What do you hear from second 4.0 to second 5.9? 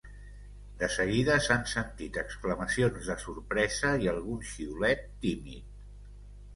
i algun xiulet tímid.